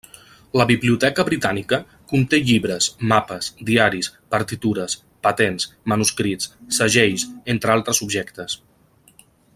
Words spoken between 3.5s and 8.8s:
diaris, partitures, patents, manuscrits, segells, entre altres objectes.